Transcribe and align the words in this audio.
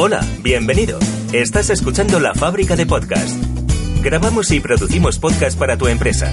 Hola, 0.00 0.20
bienvenido. 0.44 1.00
Estás 1.32 1.70
escuchando 1.70 2.20
La 2.20 2.32
Fábrica 2.32 2.76
de 2.76 2.86
Podcast. 2.86 3.36
Grabamos 4.00 4.48
y 4.52 4.60
producimos 4.60 5.18
podcast 5.18 5.58
para 5.58 5.76
tu 5.76 5.88
empresa. 5.88 6.32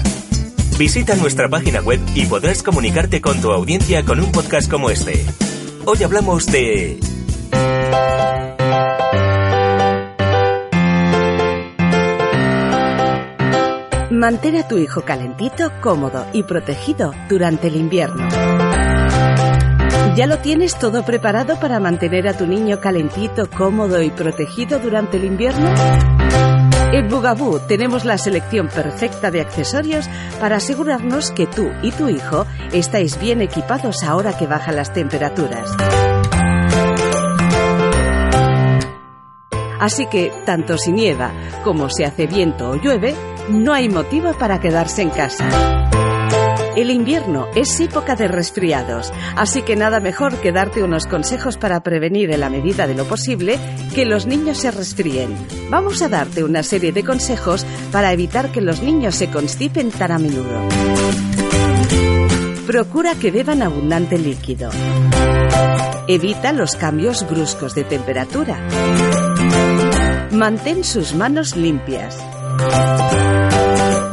Visita 0.78 1.16
nuestra 1.16 1.48
página 1.48 1.80
web 1.80 1.98
y 2.14 2.26
podrás 2.26 2.62
comunicarte 2.62 3.20
con 3.20 3.40
tu 3.40 3.50
audiencia 3.50 4.04
con 4.04 4.20
un 4.20 4.30
podcast 4.30 4.70
como 4.70 4.88
este. 4.88 5.26
Hoy 5.84 6.00
hablamos 6.04 6.46
de... 6.46 7.00
Mantén 14.12 14.58
a 14.58 14.68
tu 14.68 14.78
hijo 14.78 15.02
calentito, 15.02 15.72
cómodo 15.82 16.24
y 16.32 16.44
protegido 16.44 17.12
durante 17.28 17.66
el 17.66 17.74
invierno. 17.74 18.28
¿Ya 20.16 20.26
lo 20.26 20.38
tienes 20.38 20.78
todo 20.78 21.04
preparado 21.04 21.60
para 21.60 21.78
mantener 21.78 22.26
a 22.26 22.32
tu 22.32 22.46
niño 22.46 22.80
calentito, 22.80 23.50
cómodo 23.50 24.00
y 24.00 24.08
protegido 24.08 24.78
durante 24.78 25.18
el 25.18 25.26
invierno? 25.26 25.68
En 26.90 27.06
Bugaboo 27.08 27.60
tenemos 27.60 28.06
la 28.06 28.16
selección 28.16 28.68
perfecta 28.68 29.30
de 29.30 29.42
accesorios 29.42 30.08
para 30.40 30.56
asegurarnos 30.56 31.32
que 31.32 31.46
tú 31.46 31.68
y 31.82 31.90
tu 31.90 32.08
hijo 32.08 32.46
estáis 32.72 33.20
bien 33.20 33.42
equipados 33.42 34.02
ahora 34.04 34.34
que 34.38 34.46
bajan 34.46 34.76
las 34.76 34.94
temperaturas. 34.94 35.70
Así 39.78 40.06
que, 40.06 40.32
tanto 40.46 40.78
si 40.78 40.92
nieva 40.92 41.30
como 41.62 41.90
si 41.90 42.04
hace 42.04 42.26
viento 42.26 42.70
o 42.70 42.76
llueve, 42.76 43.14
no 43.50 43.74
hay 43.74 43.90
motivo 43.90 44.32
para 44.32 44.60
quedarse 44.60 45.02
en 45.02 45.10
casa. 45.10 45.46
El 46.76 46.90
invierno 46.90 47.48
es 47.54 47.80
época 47.80 48.16
de 48.16 48.28
resfriados, 48.28 49.10
así 49.34 49.62
que 49.62 49.76
nada 49.76 49.98
mejor 49.98 50.36
que 50.36 50.52
darte 50.52 50.82
unos 50.82 51.06
consejos 51.06 51.56
para 51.56 51.80
prevenir 51.80 52.30
en 52.30 52.40
la 52.40 52.50
medida 52.50 52.86
de 52.86 52.94
lo 52.94 53.06
posible 53.06 53.58
que 53.94 54.04
los 54.04 54.26
niños 54.26 54.58
se 54.58 54.70
resfríen. 54.70 55.34
Vamos 55.70 56.02
a 56.02 56.10
darte 56.10 56.44
una 56.44 56.62
serie 56.62 56.92
de 56.92 57.02
consejos 57.02 57.64
para 57.90 58.12
evitar 58.12 58.52
que 58.52 58.60
los 58.60 58.82
niños 58.82 59.14
se 59.14 59.30
constipen 59.30 59.90
tan 59.90 60.12
a 60.12 60.18
menudo. 60.18 60.68
Procura 62.66 63.14
que 63.14 63.30
beban 63.30 63.62
abundante 63.62 64.18
líquido. 64.18 64.68
Evita 66.08 66.52
los 66.52 66.76
cambios 66.76 67.26
bruscos 67.26 67.74
de 67.74 67.84
temperatura. 67.84 68.58
Mantén 70.30 70.84
sus 70.84 71.14
manos 71.14 71.56
limpias. 71.56 72.18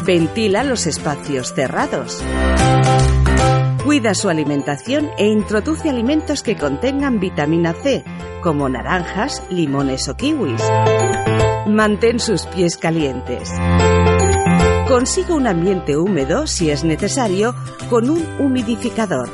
Ventila 0.06 0.66
los 0.66 0.86
espacios 0.86 1.54
cerrados. 1.54 2.22
Cuida 3.86 4.14
su 4.14 4.28
alimentación 4.28 5.10
e 5.18 5.28
introduce 5.28 5.90
alimentos 5.90 6.44
que 6.44 6.58
contengan 6.58 7.22
vitamina 7.22 7.74
C, 7.74 8.04
como 8.42 8.68
naranjas, 8.68 9.44
limones 9.50 10.10
o 10.10 10.18
kiwis. 10.18 10.62
Mantén 11.68 12.20
sus 12.20 12.46
pies 12.48 12.76
calientes. 12.76 13.50
Consiga 14.90 15.36
un 15.36 15.48
ambiente 15.48 15.96
húmedo, 15.96 16.48
si 16.48 16.70
es 16.70 16.84
necesario, 16.84 17.56
con 17.90 18.10
un 18.10 18.26
humidificador. 18.40 19.30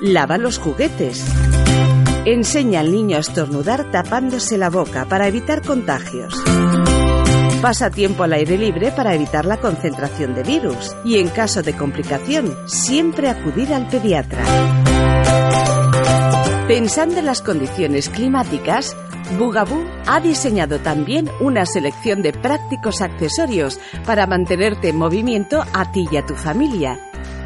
Lava 0.00 0.38
los 0.38 0.58
juguetes. 0.58 1.24
Enseña 2.26 2.80
al 2.80 2.92
niño 2.92 3.16
a 3.16 3.20
estornudar 3.20 3.90
tapándose 3.90 4.56
la 4.56 4.70
boca 4.70 5.06
para 5.06 5.26
evitar 5.26 5.62
contagios. 5.62 6.32
Pasa 7.62 7.90
tiempo 7.90 8.22
al 8.22 8.32
aire 8.32 8.56
libre 8.56 8.90
para 8.90 9.14
evitar 9.14 9.44
la 9.44 9.58
concentración 9.58 10.34
de 10.34 10.42
virus 10.42 10.96
y 11.04 11.18
en 11.18 11.28
caso 11.28 11.62
de 11.62 11.74
complicación, 11.76 12.56
siempre 12.66 13.28
acudir 13.28 13.74
al 13.74 13.86
pediatra. 13.86 14.42
Pensando 16.66 17.18
en 17.18 17.26
las 17.26 17.42
condiciones 17.42 18.08
climáticas, 18.08 18.96
Bugaboo 19.38 19.84
ha 20.06 20.20
diseñado 20.20 20.78
también 20.78 21.28
una 21.38 21.66
selección 21.66 22.22
de 22.22 22.32
prácticos 22.32 23.02
accesorios 23.02 23.78
para 24.06 24.26
mantenerte 24.26 24.88
en 24.88 24.96
movimiento 24.96 25.62
a 25.74 25.92
ti 25.92 26.06
y 26.10 26.16
a 26.16 26.24
tu 26.24 26.36
familia. 26.36 26.98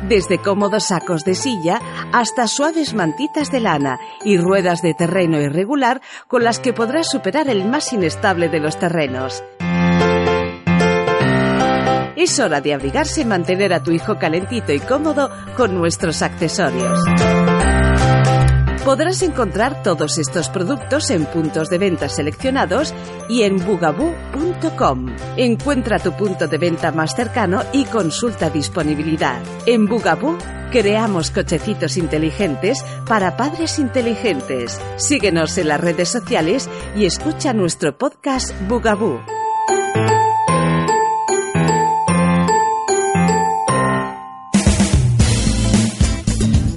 Desde 0.08 0.38
cómodos 0.38 0.84
sacos 0.84 1.24
de 1.24 1.34
silla 1.34 1.80
hasta 2.12 2.46
suaves 2.46 2.94
mantitas 2.94 3.50
de 3.50 3.58
lana 3.58 3.98
y 4.24 4.38
ruedas 4.38 4.80
de 4.80 4.94
terreno 4.94 5.40
irregular 5.40 6.00
con 6.28 6.44
las 6.44 6.60
que 6.60 6.72
podrás 6.72 7.10
superar 7.10 7.48
el 7.48 7.64
más 7.64 7.92
inestable 7.92 8.48
de 8.48 8.60
los 8.60 8.78
terrenos. 8.78 9.42
Es 12.24 12.40
hora 12.40 12.62
de 12.62 12.72
abrigarse 12.72 13.20
y 13.20 13.24
mantener 13.26 13.74
a 13.74 13.82
tu 13.82 13.90
hijo 13.90 14.18
calentito 14.18 14.72
y 14.72 14.80
cómodo 14.80 15.30
con 15.58 15.74
nuestros 15.74 16.22
accesorios. 16.22 16.98
Podrás 18.82 19.20
encontrar 19.20 19.82
todos 19.82 20.16
estos 20.16 20.48
productos 20.48 21.10
en 21.10 21.26
puntos 21.26 21.68
de 21.68 21.76
venta 21.76 22.08
seleccionados 22.08 22.94
y 23.28 23.42
en 23.42 23.58
bugaboo.com. 23.58 25.14
Encuentra 25.36 25.98
tu 25.98 26.16
punto 26.16 26.48
de 26.48 26.56
venta 26.56 26.92
más 26.92 27.14
cercano 27.14 27.62
y 27.74 27.84
consulta 27.84 28.48
disponibilidad. 28.48 29.42
En 29.66 29.84
Bugaboo 29.84 30.38
creamos 30.72 31.30
cochecitos 31.30 31.98
inteligentes 31.98 32.82
para 33.06 33.36
padres 33.36 33.78
inteligentes. 33.78 34.80
Síguenos 34.96 35.58
en 35.58 35.68
las 35.68 35.80
redes 35.80 36.08
sociales 36.08 36.70
y 36.96 37.04
escucha 37.04 37.52
nuestro 37.52 37.98
podcast 37.98 38.58
Bugaboo. 38.66 39.33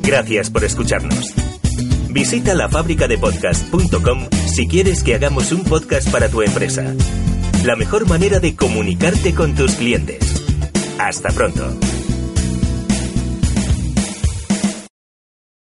Gracias 0.08 0.50
por 0.50 0.64
escucharnos. 0.64 1.34
Visita 2.10 2.56
lafabricadepodcast.com 2.56 4.30
si 4.48 4.66
quieres 4.66 5.04
que 5.04 5.16
hagamos 5.16 5.52
un 5.52 5.66
podcast 5.66 6.10
para 6.10 6.30
tu 6.30 6.42
empresa. 6.42 6.96
La 7.66 7.76
mejor 7.76 8.08
manera 8.08 8.40
de 8.40 8.56
comunicarte 8.56 9.36
con 9.36 9.54
tus 9.54 9.74
clientes. 9.74 10.20
Hasta 10.98 11.28
pronto. 11.32 11.78